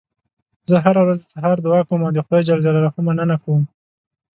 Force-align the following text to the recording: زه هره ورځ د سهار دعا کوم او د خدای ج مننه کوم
زه 0.69 0.77
هره 0.85 1.01
ورځ 1.03 1.19
د 1.21 1.25
سهار 1.33 1.57
دعا 1.65 1.81
کوم 1.87 1.99
او 2.05 2.11
د 2.13 2.19
خدای 2.25 2.41
ج 2.47 2.49
مننه 3.07 3.35
کوم 3.43 3.61